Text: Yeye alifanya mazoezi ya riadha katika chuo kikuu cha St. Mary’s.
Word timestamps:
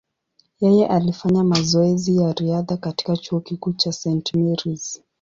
Yeye 0.59 0.87
alifanya 0.87 1.43
mazoezi 1.43 2.17
ya 2.17 2.33
riadha 2.33 2.77
katika 2.77 3.17
chuo 3.17 3.39
kikuu 3.39 3.73
cha 3.73 3.91
St. 3.91 4.33
Mary’s. 4.35 5.01